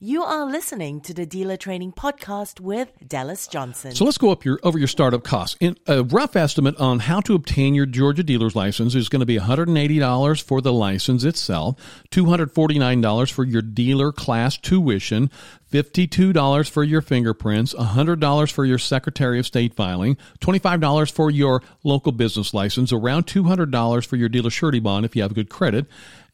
You 0.00 0.22
are 0.22 0.44
listening 0.44 1.00
to 1.00 1.12
the 1.12 1.26
Dealer 1.26 1.56
Training 1.56 1.90
Podcast 1.90 2.60
with 2.60 2.92
Dallas 3.04 3.48
Johnson. 3.48 3.96
So 3.96 4.04
let's 4.04 4.16
go 4.16 4.30
up 4.30 4.44
your 4.44 4.60
over 4.62 4.78
your 4.78 4.86
startup 4.86 5.24
costs. 5.24 5.56
In 5.58 5.76
a 5.88 6.04
rough 6.04 6.36
estimate 6.36 6.76
on 6.76 7.00
how 7.00 7.20
to 7.22 7.34
obtain 7.34 7.74
your 7.74 7.84
Georgia 7.84 8.22
dealer's 8.22 8.54
license 8.54 8.94
is 8.94 9.08
going 9.08 9.18
to 9.18 9.26
be 9.26 9.40
$180 9.40 10.42
for 10.44 10.60
the 10.60 10.72
license 10.72 11.24
itself, 11.24 11.80
$249 12.12 13.32
for 13.32 13.42
your 13.42 13.60
dealer 13.60 14.12
class 14.12 14.56
tuition, 14.56 15.32
$52 15.72 16.70
for 16.70 16.84
your 16.84 17.02
fingerprints, 17.02 17.74
$100 17.74 18.52
for 18.52 18.64
your 18.64 18.78
Secretary 18.78 19.40
of 19.40 19.46
State 19.46 19.74
filing, 19.74 20.16
$25 20.40 21.10
for 21.10 21.28
your 21.28 21.60
local 21.82 22.12
business 22.12 22.54
license, 22.54 22.92
around 22.92 23.26
$200 23.26 24.06
for 24.06 24.14
your 24.14 24.28
dealer 24.28 24.50
surety 24.50 24.78
bond 24.78 25.04
if 25.04 25.16
you 25.16 25.22
have 25.22 25.34
good 25.34 25.50
credit, 25.50 25.86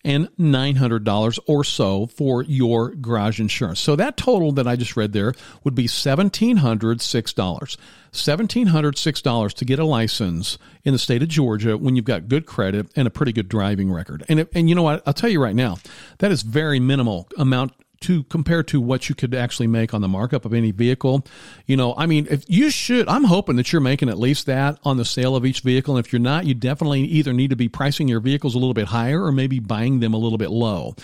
and 0.04 0.28
$900 0.36 1.38
or 1.46 1.64
so 1.64 2.06
for 2.06 2.42
your 2.42 2.94
garage 2.94 3.40
insurance. 3.40 3.80
So 3.80 3.96
that 3.96 4.16
total 4.16 4.52
that 4.52 4.68
I 4.68 4.76
just 4.76 4.96
read 4.96 5.12
there 5.12 5.34
would 5.64 5.74
be 5.74 5.86
$1,706. 5.86 7.76
$1,706 8.12 9.52
to 9.54 9.64
get 9.64 9.78
a 9.78 9.84
license 9.84 10.58
in 10.84 10.92
the 10.92 10.98
state 10.98 11.22
of 11.22 11.28
Georgia 11.28 11.76
when 11.76 11.96
you've 11.96 12.04
got 12.04 12.28
good 12.28 12.46
credit 12.46 12.86
and 12.94 13.08
a 13.08 13.10
pretty 13.10 13.32
good 13.32 13.48
driving 13.48 13.90
record. 13.90 14.24
And, 14.28 14.46
and 14.54 14.68
you 14.68 14.74
know 14.74 14.82
what? 14.82 15.02
I'll 15.06 15.14
tell 15.14 15.30
you 15.30 15.42
right 15.42 15.56
now, 15.56 15.78
that 16.18 16.30
is 16.30 16.42
very 16.42 16.78
minimal 16.78 17.28
amount 17.36 17.72
to 18.04 18.22
compare 18.24 18.62
to 18.62 18.80
what 18.80 19.08
you 19.08 19.14
could 19.14 19.34
actually 19.34 19.66
make 19.66 19.94
on 19.94 20.00
the 20.00 20.08
markup 20.08 20.44
of 20.44 20.54
any 20.54 20.70
vehicle. 20.70 21.26
You 21.66 21.76
know, 21.76 21.94
I 21.96 22.06
mean, 22.06 22.26
if 22.30 22.44
you 22.48 22.70
should, 22.70 23.08
I'm 23.08 23.24
hoping 23.24 23.56
that 23.56 23.72
you're 23.72 23.80
making 23.80 24.08
at 24.08 24.18
least 24.18 24.46
that 24.46 24.78
on 24.84 24.96
the 24.96 25.04
sale 25.04 25.36
of 25.36 25.44
each 25.44 25.60
vehicle. 25.60 25.96
And 25.96 26.04
if 26.04 26.12
you're 26.12 26.20
not, 26.20 26.44
you 26.46 26.54
definitely 26.54 27.02
either 27.02 27.32
need 27.32 27.50
to 27.50 27.56
be 27.56 27.68
pricing 27.68 28.08
your 28.08 28.20
vehicles 28.20 28.54
a 28.54 28.58
little 28.58 28.74
bit 28.74 28.86
higher 28.86 29.22
or 29.22 29.32
maybe 29.32 29.58
buying 29.58 30.00
them 30.00 30.14
a 30.14 30.18
little 30.18 30.38
bit 30.38 30.50
low. 30.50 30.94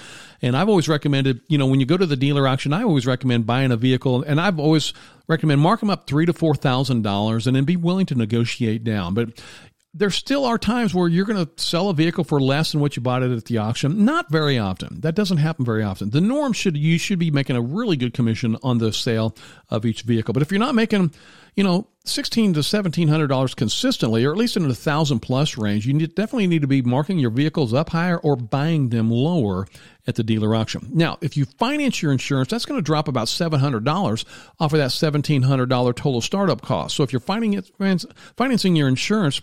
And 0.42 0.57
I've 0.57 0.69
always 0.69 0.88
recommended, 0.88 1.40
you 1.49 1.59
know, 1.59 1.66
when 1.66 1.80
you 1.80 1.87
go 1.87 1.97
to 1.97 2.07
the 2.07 2.16
dealer 2.16 2.49
auction, 2.49 2.73
I 2.73 2.83
always 2.83 3.07
recommend 3.07 3.47
buying 3.47 3.73
a 3.73 3.76
vehicle, 3.76 4.23
and 4.23 4.40
I've 4.40 4.59
always 4.59 4.95
recommend 5.28 5.61
mark 5.61 5.80
them 5.80 5.90
up 5.90 6.07
three 6.07 6.26
to 6.26 6.33
four 6.33 6.54
thousand 6.54 7.02
dollars, 7.02 7.47
and 7.47 7.54
then 7.54 7.64
be 7.64 7.76
willing 7.76 8.07
to 8.07 8.14
negotiate 8.14 8.83
down. 8.83 9.12
But 9.12 9.42
there 9.92 10.11
still 10.11 10.44
are 10.44 10.56
times 10.56 10.94
where 10.94 11.09
you're 11.09 11.25
going 11.25 11.44
to 11.44 11.62
sell 11.62 11.88
a 11.88 11.94
vehicle 11.94 12.23
for 12.23 12.40
less 12.40 12.70
than 12.70 12.80
what 12.80 12.94
you 12.94 13.02
bought 13.02 13.25
it 13.25 13.32
at 13.32 13.47
the 13.47 13.59
auction. 13.59 14.04
Not 14.04 14.30
very 14.30 14.56
often. 14.56 15.00
That 15.00 15.16
doesn't 15.16 15.38
happen 15.38 15.64
very 15.64 15.82
often. 15.82 16.11
The 16.11 16.20
norm 16.20 16.52
should 16.52 16.76
you 16.76 16.97
should 16.97 17.18
be 17.18 17.32
making 17.32 17.56
a 17.56 17.61
really 17.61 17.97
good 17.97 18.14
commission 18.14 18.56
on 18.62 18.78
the 18.78 18.92
sale 18.92 19.37
of 19.68 19.85
each 19.85 20.02
vehicle. 20.02 20.32
But 20.32 20.42
if 20.42 20.52
you're 20.52 20.61
not 20.61 20.76
making, 20.76 21.12
you 21.56 21.64
know, 21.64 21.88
sixteen 22.04 22.54
to 22.54 22.62
seventeen 22.62 23.09
hundred 23.09 23.26
dollars 23.26 23.52
consistently, 23.54 24.25
or 24.25 24.30
at 24.30 24.38
least 24.38 24.56
in 24.56 24.68
the 24.68 24.75
thousand 24.76 25.20
plus 25.20 25.59
range, 25.59 25.88
you 25.88 25.92
need, 25.92 26.14
definitely 26.14 26.47
need 26.47 26.62
to 26.62 26.68
be 26.68 26.82
marking 26.82 27.18
your 27.18 27.30
vehicles 27.30 27.75
up 27.75 27.90
higher 27.90 28.18
or 28.18 28.37
buying 28.37 28.90
them 28.90 29.11
lower 29.11 29.66
at 30.06 30.14
the 30.14 30.23
dealer 30.23 30.54
auction. 30.54 30.88
Now, 30.92 31.18
if 31.20 31.37
you 31.37 31.47
finance 31.47 32.00
your 32.00 32.12
insurance, 32.12 32.49
that's 32.49 32.64
going 32.64 32.78
to 32.78 32.82
drop 32.82 33.09
about 33.09 33.28
seven 33.28 33.59
hundred 33.59 33.85
dollars 33.85 34.25
off 34.61 34.73
of 34.73 34.78
that 34.78 34.92
seventeen 34.92 35.42
hundred 35.42 35.68
dollar 35.68 35.92
total 35.92 36.20
startup 36.20 36.62
cost. 36.62 36.94
So 36.94 37.02
if 37.02 37.12
you're 37.12 37.18
financing 37.18 38.76
your 38.76 38.88
insurance 38.88 39.40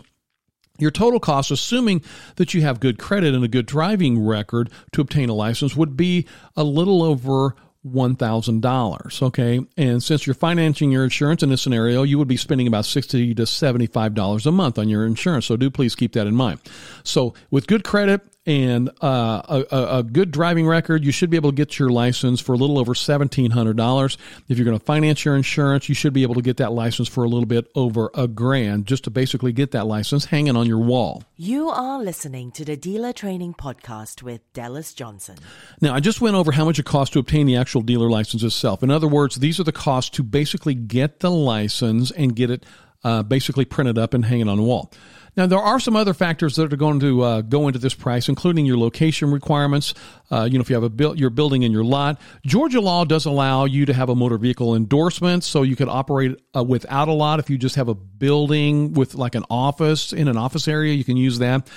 your 0.78 0.90
total 0.90 1.20
cost, 1.20 1.50
assuming 1.50 2.02
that 2.36 2.54
you 2.54 2.62
have 2.62 2.80
good 2.80 2.98
credit 2.98 3.34
and 3.34 3.44
a 3.44 3.48
good 3.48 3.66
driving 3.66 4.24
record 4.24 4.70
to 4.92 5.00
obtain 5.00 5.28
a 5.28 5.34
license, 5.34 5.76
would 5.76 5.96
be 5.96 6.26
a 6.56 6.64
little 6.64 7.02
over 7.02 7.54
$1,000. 7.86 9.22
Okay. 9.22 9.60
And 9.76 10.02
since 10.02 10.26
you're 10.26 10.34
financing 10.34 10.90
your 10.90 11.04
insurance 11.04 11.42
in 11.42 11.50
this 11.50 11.62
scenario, 11.62 12.02
you 12.02 12.18
would 12.18 12.28
be 12.28 12.36
spending 12.36 12.66
about 12.66 12.84
60 12.84 13.34
to 13.34 13.42
$75 13.42 14.46
a 14.46 14.52
month 14.52 14.78
on 14.78 14.88
your 14.88 15.06
insurance. 15.06 15.46
So 15.46 15.56
do 15.56 15.70
please 15.70 15.94
keep 15.94 16.12
that 16.12 16.26
in 16.26 16.34
mind. 16.34 16.60
So 17.04 17.34
with 17.50 17.66
good 17.66 17.84
credit 17.84 18.20
and 18.48 18.88
uh, 19.02 19.64
a, 19.70 19.98
a, 19.98 20.02
good 20.02 20.30
driving 20.30 20.66
record, 20.66 21.04
you 21.04 21.12
should 21.12 21.28
be 21.28 21.36
able 21.36 21.50
to 21.50 21.54
get 21.54 21.78
your 21.78 21.90
license 21.90 22.40
for 22.40 22.54
a 22.54 22.56
little 22.56 22.78
over 22.78 22.94
$1,700. 22.94 24.16
If 24.48 24.56
you're 24.56 24.64
going 24.64 24.78
to 24.78 24.82
finance 24.82 25.22
your 25.22 25.36
insurance, 25.36 25.90
you 25.90 25.94
should 25.94 26.14
be 26.14 26.22
able 26.22 26.34
to 26.36 26.40
get 26.40 26.56
that 26.56 26.72
license 26.72 27.08
for 27.08 27.24
a 27.24 27.28
little 27.28 27.44
bit 27.44 27.70
over 27.74 28.10
a 28.14 28.26
grand 28.26 28.86
just 28.86 29.04
to 29.04 29.10
basically 29.10 29.52
get 29.52 29.72
that 29.72 29.86
license 29.86 30.24
hanging 30.24 30.56
on 30.56 30.66
your 30.66 30.78
wall. 30.78 31.24
You 31.36 31.68
are 31.68 32.02
listening 32.02 32.50
to 32.52 32.64
the 32.64 32.74
Dealer 32.74 33.12
Training 33.12 33.52
Podcast 33.52 34.22
with 34.22 34.40
Dallas 34.54 34.94
Johnson. 34.94 35.36
Now, 35.82 35.94
I 35.94 36.00
just 36.00 36.22
went 36.22 36.34
over 36.34 36.52
how 36.52 36.64
much 36.64 36.78
it 36.78 36.86
costs 36.86 37.12
to 37.12 37.18
obtain 37.18 37.46
the 37.46 37.56
actual 37.56 37.82
dealer 37.82 38.08
license 38.08 38.42
itself. 38.42 38.82
In 38.82 38.90
other 38.90 39.08
words, 39.08 39.36
these 39.36 39.60
are 39.60 39.64
the 39.64 39.72
costs 39.72 40.08
to 40.16 40.22
basically 40.22 40.72
get 40.72 41.20
the 41.20 41.30
license 41.30 42.10
and 42.12 42.34
get 42.34 42.50
it 42.50 42.64
uh, 43.04 43.22
basically 43.22 43.66
printed 43.66 43.98
up 43.98 44.14
and 44.14 44.24
hanging 44.24 44.48
on 44.48 44.56
the 44.56 44.62
wall. 44.62 44.90
Now, 45.38 45.46
there 45.46 45.60
are 45.60 45.78
some 45.78 45.94
other 45.94 46.14
factors 46.14 46.56
that 46.56 46.72
are 46.72 46.76
going 46.76 46.98
to 46.98 47.22
uh, 47.22 47.40
go 47.42 47.68
into 47.68 47.78
this 47.78 47.94
price, 47.94 48.28
including 48.28 48.66
your 48.66 48.76
location 48.76 49.30
requirements. 49.30 49.94
Uh, 50.32 50.48
you 50.50 50.58
know, 50.58 50.62
if 50.62 50.68
you 50.68 50.74
have 50.74 50.82
a 50.82 50.88
build, 50.88 51.16
your 51.16 51.30
building 51.30 51.62
in 51.62 51.70
your 51.70 51.84
lot, 51.84 52.20
Georgia 52.44 52.80
law 52.80 53.04
does 53.04 53.24
allow 53.24 53.64
you 53.64 53.86
to 53.86 53.92
have 53.94 54.08
a 54.08 54.16
motor 54.16 54.36
vehicle 54.36 54.74
endorsement, 54.74 55.44
so 55.44 55.62
you 55.62 55.76
could 55.76 55.88
operate 55.88 56.36
uh, 56.56 56.64
without 56.64 57.06
a 57.06 57.12
lot. 57.12 57.38
If 57.38 57.50
you 57.50 57.56
just 57.56 57.76
have 57.76 57.86
a 57.86 57.94
building 57.94 58.94
with 58.94 59.14
like 59.14 59.36
an 59.36 59.44
office 59.48 60.12
in 60.12 60.26
an 60.26 60.36
office 60.36 60.66
area, 60.66 60.92
you 60.92 61.04
can 61.04 61.16
use 61.16 61.38
that 61.38 61.68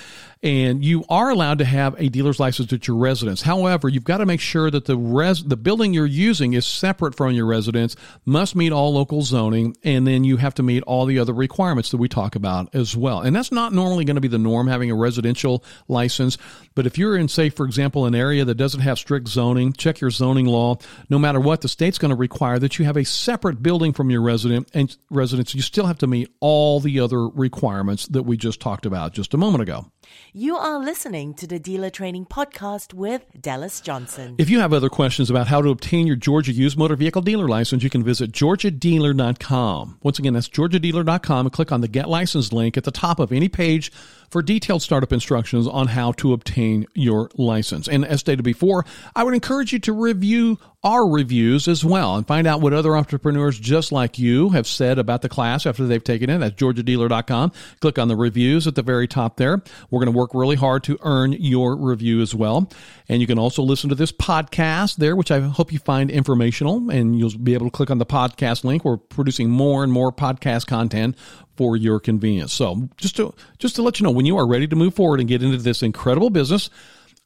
and 0.42 0.84
you 0.84 1.04
are 1.08 1.30
allowed 1.30 1.58
to 1.58 1.64
have 1.64 1.94
a 1.98 2.08
dealer's 2.08 2.40
license 2.40 2.72
at 2.72 2.88
your 2.88 2.96
residence. 2.96 3.42
However, 3.42 3.88
you've 3.88 4.04
got 4.04 4.18
to 4.18 4.26
make 4.26 4.40
sure 4.40 4.70
that 4.70 4.86
the 4.86 4.96
res- 4.96 5.44
the 5.44 5.56
building 5.56 5.94
you're 5.94 6.04
using 6.04 6.54
is 6.54 6.66
separate 6.66 7.14
from 7.14 7.32
your 7.32 7.46
residence, 7.46 7.94
must 8.24 8.56
meet 8.56 8.72
all 8.72 8.92
local 8.92 9.22
zoning, 9.22 9.76
and 9.84 10.06
then 10.06 10.24
you 10.24 10.38
have 10.38 10.54
to 10.54 10.62
meet 10.62 10.82
all 10.82 11.06
the 11.06 11.18
other 11.18 11.32
requirements 11.32 11.90
that 11.90 11.98
we 11.98 12.08
talk 12.08 12.34
about 12.34 12.74
as 12.74 12.96
well. 12.96 13.20
And 13.20 13.34
that's 13.36 13.52
not 13.52 13.72
normally 13.72 14.04
going 14.04 14.16
to 14.16 14.20
be 14.20 14.28
the 14.28 14.38
norm 14.38 14.66
having 14.66 14.90
a 14.90 14.96
residential 14.96 15.64
license, 15.86 16.38
but 16.74 16.86
if 16.86 16.98
you're 16.98 17.16
in 17.16 17.28
say 17.28 17.48
for 17.48 17.64
example 17.64 18.06
an 18.06 18.14
area 18.14 18.44
that 18.44 18.56
doesn't 18.56 18.80
have 18.80 18.98
strict 18.98 19.28
zoning, 19.28 19.72
check 19.72 20.00
your 20.00 20.10
zoning 20.10 20.46
law. 20.46 20.76
No 21.08 21.18
matter 21.18 21.38
what, 21.38 21.60
the 21.60 21.68
state's 21.68 21.98
going 21.98 22.10
to 22.10 22.16
require 22.16 22.58
that 22.58 22.78
you 22.78 22.84
have 22.84 22.96
a 22.96 23.04
separate 23.04 23.62
building 23.62 23.92
from 23.92 24.10
your 24.10 24.22
resident 24.22 24.68
and 24.74 24.94
residence. 25.10 25.54
You 25.54 25.62
still 25.62 25.86
have 25.86 25.98
to 25.98 26.06
meet 26.06 26.34
all 26.40 26.80
the 26.80 26.98
other 27.00 27.28
requirements 27.28 28.06
that 28.08 28.24
we 28.24 28.36
just 28.36 28.60
talked 28.60 28.86
about 28.86 29.12
just 29.12 29.34
a 29.34 29.38
moment 29.38 29.62
ago. 29.62 29.86
You 30.32 30.56
are 30.56 30.78
listening 30.78 31.34
to 31.34 31.46
the 31.46 31.58
Dealer 31.58 31.90
Training 31.90 32.26
Podcast 32.26 32.94
with 32.94 33.24
Dallas 33.40 33.80
Johnson. 33.80 34.36
If 34.38 34.48
you 34.48 34.60
have 34.60 34.72
other 34.72 34.88
questions 34.88 35.30
about 35.30 35.46
how 35.46 35.60
to 35.62 35.70
obtain 35.70 36.06
your 36.06 36.16
Georgia 36.16 36.52
used 36.52 36.78
motor 36.78 36.96
vehicle 36.96 37.22
dealer 37.22 37.48
license, 37.48 37.82
you 37.82 37.90
can 37.90 38.02
visit 38.02 38.32
georgiadealer.com. 38.32 39.98
Once 40.02 40.18
again, 40.18 40.34
that's 40.34 40.48
georgiadealer.com 40.48 41.46
and 41.46 41.52
click 41.52 41.72
on 41.72 41.80
the 41.80 41.88
Get 41.88 42.08
License 42.08 42.52
link 42.52 42.76
at 42.76 42.84
the 42.84 42.90
top 42.90 43.18
of 43.18 43.32
any 43.32 43.48
page 43.48 43.92
for 44.32 44.40
detailed 44.40 44.80
startup 44.80 45.12
instructions 45.12 45.68
on 45.68 45.86
how 45.88 46.12
to 46.12 46.32
obtain 46.32 46.86
your 46.94 47.30
license. 47.36 47.86
And 47.86 48.02
as 48.02 48.20
stated 48.20 48.42
before, 48.42 48.86
I 49.14 49.24
would 49.24 49.34
encourage 49.34 49.74
you 49.74 49.78
to 49.80 49.92
review 49.92 50.58
our 50.82 51.06
reviews 51.08 51.68
as 51.68 51.84
well 51.84 52.16
and 52.16 52.26
find 52.26 52.46
out 52.46 52.60
what 52.60 52.72
other 52.72 52.96
entrepreneurs 52.96 53.58
just 53.58 53.92
like 53.92 54.18
you 54.18 54.48
have 54.48 54.66
said 54.66 54.98
about 54.98 55.22
the 55.22 55.28
class 55.28 55.64
after 55.66 55.86
they've 55.86 56.02
taken 56.02 56.30
it 56.30 56.42
at 56.42 56.56
georgiadealer.com. 56.56 57.52
Click 57.80 57.98
on 57.98 58.08
the 58.08 58.16
reviews 58.16 58.66
at 58.66 58.74
the 58.74 58.82
very 58.82 59.06
top 59.06 59.36
there. 59.36 59.62
We're 59.90 60.00
going 60.00 60.12
to 60.12 60.18
work 60.18 60.30
really 60.34 60.56
hard 60.56 60.82
to 60.84 60.98
earn 61.02 61.32
your 61.32 61.76
review 61.76 62.20
as 62.20 62.34
well. 62.34 62.68
And 63.12 63.20
you 63.20 63.26
can 63.26 63.38
also 63.38 63.62
listen 63.62 63.90
to 63.90 63.94
this 63.94 64.10
podcast 64.10 64.96
there, 64.96 65.14
which 65.14 65.30
I 65.30 65.40
hope 65.40 65.70
you 65.70 65.78
find 65.78 66.10
informational 66.10 66.90
and 66.90 67.18
you'll 67.18 67.36
be 67.36 67.52
able 67.52 67.66
to 67.66 67.70
click 67.70 67.90
on 67.90 67.98
the 67.98 68.06
podcast 68.06 68.64
link. 68.64 68.86
We're 68.86 68.96
producing 68.96 69.50
more 69.50 69.84
and 69.84 69.92
more 69.92 70.10
podcast 70.10 70.66
content 70.66 71.14
for 71.54 71.76
your 71.76 72.00
convenience. 72.00 72.54
So 72.54 72.88
just 72.96 73.16
to, 73.16 73.34
just 73.58 73.76
to 73.76 73.82
let 73.82 74.00
you 74.00 74.04
know, 74.04 74.10
when 74.10 74.24
you 74.24 74.38
are 74.38 74.46
ready 74.46 74.66
to 74.66 74.74
move 74.76 74.94
forward 74.94 75.20
and 75.20 75.28
get 75.28 75.42
into 75.42 75.58
this 75.58 75.82
incredible 75.82 76.30
business, 76.30 76.70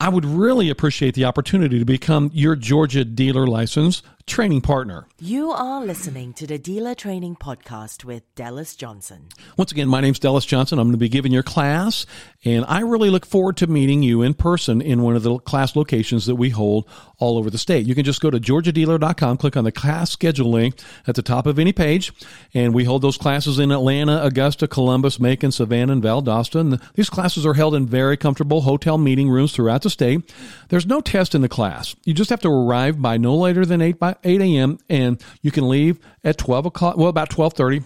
I 0.01 0.09
would 0.09 0.25
really 0.25 0.71
appreciate 0.71 1.15
the 1.15 1.25
opportunity 1.25 1.79
to 1.79 1.85
become 1.85 2.33
your 2.35 2.57
Georgia 2.57 3.05
dealer 3.05 3.47
license 3.47 4.03
training 4.27 4.61
partner. 4.61 5.07
You 5.21 5.53
are 5.53 5.85
listening 5.85 6.33
to 6.35 6.47
the 6.49 6.59
Dealer 6.59 6.97
Training 6.97 7.37
Podcast 7.37 8.05
with 8.05 8.23
Dallas 8.35 8.75
Johnson. 8.75 9.29
Once 9.57 9.71
again, 9.71 9.89
my 9.89 10.01
name's 10.01 10.19
Dallas 10.19 10.45
Johnson. 10.45 10.79
I'm 10.79 10.89
going 10.89 10.95
to 10.95 10.99
be 10.99 11.09
giving 11.09 11.33
your 11.33 11.45
class, 11.45 12.07
and 12.45 12.65
I 12.67 12.81
really 12.81 13.09
look 13.09 13.25
forward 13.25 13.57
to 13.59 13.69
meeting 13.69 14.03
you 14.03 14.23
in 14.23 14.35
person 14.35 14.83
in 14.83 15.03
one 15.03 15.15
of 15.15 15.23
the 15.23 15.39
class 15.39 15.77
locations 15.77 16.27
that 16.27 16.35
we 16.35 16.51
hold 16.51 16.89
all 17.19 17.39
over 17.39 17.51
the 17.51 17.57
state. 17.57 17.87
You 17.87 17.95
can 17.95 18.05
just 18.05 18.21
go 18.21 18.29
to 18.31 18.39
georgiadealer.com, 18.39 19.37
click 19.37 19.57
on 19.57 19.65
the 19.65 19.73
class 19.73 20.11
schedule 20.11 20.51
link 20.51 20.79
at 21.07 21.15
the 21.15 21.23
top 21.23 21.47
of 21.47 21.59
any 21.59 21.73
page, 21.73 22.13
and 22.53 22.75
we 22.75 22.85
hold 22.85 23.03
those 23.03 23.17
classes 23.17 23.61
in 23.61 23.71
Atlanta, 23.71 24.23
Augusta, 24.25 24.67
Columbus, 24.67 25.21
Macon, 25.21 25.53
Savannah, 25.53 25.93
and 25.93 26.03
Valdosta. 26.03 26.61
And 26.61 26.81
these 26.95 27.09
classes 27.09 27.47
are 27.47 27.55
held 27.55 27.77
in 27.77 27.87
very 27.87 28.17
comfortable 28.17 28.63
hotel 28.63 28.99
meeting 28.99 29.31
rooms 29.31 29.53
throughout 29.53 29.83
the 29.83 29.91
state. 29.91 30.31
There's 30.69 30.85
no 30.85 31.01
test 31.01 31.35
in 31.35 31.43
the 31.43 31.49
class. 31.49 31.95
You 32.05 32.13
just 32.13 32.31
have 32.31 32.41
to 32.41 32.49
arrive 32.49 33.01
by 33.01 33.17
no 33.17 33.37
later 33.37 33.65
than 33.65 33.81
8 33.81 33.99
by 33.99 34.16
8 34.25 34.41
a.m. 34.41 34.79
and 34.89 35.23
you 35.43 35.51
can 35.51 35.69
leave 35.69 35.99
at 36.25 36.39
12 36.39 36.67
o'clock, 36.67 36.97
well, 36.97 37.09
about 37.09 37.37
1230 37.37 37.85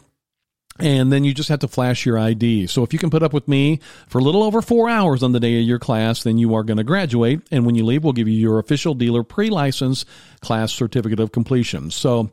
and 0.80 1.12
then 1.12 1.24
you 1.24 1.34
just 1.34 1.48
have 1.48 1.60
to 1.60 1.68
flash 1.68 2.06
your 2.06 2.18
ID. 2.18 2.66
So 2.66 2.82
if 2.82 2.92
you 2.92 2.98
can 2.98 3.10
put 3.10 3.22
up 3.22 3.32
with 3.32 3.46
me 3.46 3.80
for 4.08 4.18
a 4.18 4.22
little 4.22 4.42
over 4.42 4.62
four 4.62 4.88
hours 4.88 5.22
on 5.22 5.32
the 5.32 5.40
day 5.40 5.60
of 5.60 5.66
your 5.66 5.78
class, 5.78 6.22
then 6.22 6.38
you 6.38 6.54
are 6.54 6.62
going 6.62 6.78
to 6.78 6.84
graduate. 6.84 7.40
And 7.50 7.66
when 7.66 7.74
you 7.74 7.84
leave, 7.84 8.02
we'll 8.02 8.12
give 8.12 8.28
you 8.28 8.38
your 8.38 8.58
official 8.58 8.94
dealer 8.94 9.22
pre-license 9.22 10.04
class 10.40 10.72
certificate 10.72 11.20
of 11.20 11.32
completion. 11.32 11.90
So 11.90 12.30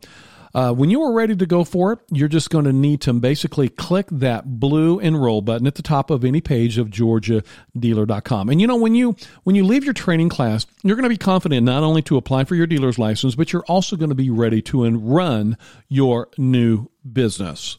uh, 0.58 0.74
when 0.74 0.90
you 0.90 1.04
are 1.04 1.14
ready 1.14 1.36
to 1.36 1.46
go 1.46 1.64
for 1.64 1.94
it, 1.94 2.00
you're 2.10 2.28
just 2.28 2.50
going 2.50 2.66
to 2.66 2.74
need 2.74 3.00
to 3.00 3.14
basically 3.14 3.70
click 3.70 4.08
that 4.10 4.60
blue 4.60 4.98
enroll 4.98 5.40
button 5.40 5.68
at 5.68 5.76
the 5.76 5.84
top 5.84 6.10
of 6.10 6.26
any 6.26 6.42
page 6.42 6.80
of 6.80 6.88
georgiadealer.com. 6.88 8.50
And 8.50 8.60
you 8.60 8.66
know, 8.66 8.76
when 8.76 8.96
you 8.96 9.16
when 9.44 9.56
you 9.56 9.64
leave 9.64 9.84
your 9.84 9.94
training 9.94 10.30
class, 10.30 10.66
you're 10.82 10.96
going 10.96 11.04
to 11.04 11.10
be 11.10 11.16
confident 11.16 11.64
not 11.64 11.84
only 11.84 12.02
to 12.02 12.18
apply 12.18 12.46
for 12.46 12.56
your 12.56 12.66
dealer's 12.66 12.98
license, 12.98 13.36
but 13.36 13.54
you're 13.54 13.66
also 13.68 13.96
going 13.96 14.10
to 14.10 14.16
be 14.16 14.32
ready 14.32 14.64
to 14.64 14.90
run 14.90 15.60
your 15.90 16.30
new 16.40 16.90
business. 17.14 17.78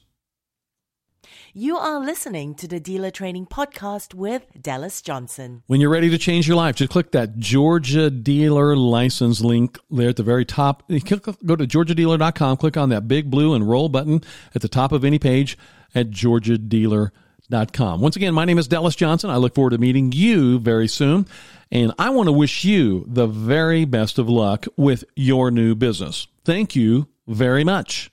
You 1.54 1.78
are 1.78 1.98
listening 1.98 2.54
to 2.56 2.68
the 2.68 2.78
Dealer 2.78 3.10
Training 3.10 3.46
Podcast 3.46 4.12
with 4.12 4.42
Dallas 4.60 5.00
Johnson. 5.00 5.62
When 5.66 5.80
you're 5.80 5.88
ready 5.88 6.10
to 6.10 6.18
change 6.18 6.46
your 6.46 6.58
life, 6.58 6.76
just 6.76 6.90
click 6.90 7.12
that 7.12 7.38
Georgia 7.38 8.10
Dealer 8.10 8.76
license 8.76 9.40
link 9.40 9.78
there 9.90 10.10
at 10.10 10.16
the 10.16 10.22
very 10.22 10.44
top. 10.44 10.86
Go 10.88 11.56
to 11.56 11.66
georgiadealer.com, 11.66 12.58
click 12.58 12.76
on 12.76 12.90
that 12.90 13.08
big 13.08 13.30
blue 13.30 13.54
enroll 13.54 13.88
button 13.88 14.20
at 14.54 14.60
the 14.60 14.68
top 14.68 14.92
of 14.92 15.06
any 15.06 15.18
page 15.18 15.56
at 15.94 16.10
georgiadealer.com. 16.10 18.00
Once 18.02 18.16
again, 18.16 18.34
my 18.34 18.44
name 18.44 18.58
is 18.58 18.68
Dallas 18.68 18.94
Johnson. 18.94 19.30
I 19.30 19.36
look 19.36 19.54
forward 19.54 19.70
to 19.70 19.78
meeting 19.78 20.12
you 20.12 20.58
very 20.58 20.86
soon. 20.86 21.26
And 21.72 21.94
I 21.98 22.10
want 22.10 22.26
to 22.26 22.32
wish 22.32 22.66
you 22.66 23.06
the 23.08 23.26
very 23.26 23.86
best 23.86 24.18
of 24.18 24.28
luck 24.28 24.66
with 24.76 25.02
your 25.16 25.50
new 25.50 25.74
business. 25.74 26.26
Thank 26.44 26.76
you 26.76 27.08
very 27.26 27.64
much. 27.64 28.10